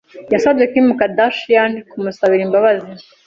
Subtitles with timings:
[0.33, 2.91] yasabye Kim Kardashian kumusabira imbabazi